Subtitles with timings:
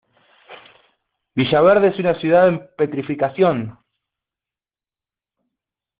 [1.35, 3.77] Villaverde es una ciudad en petrificación.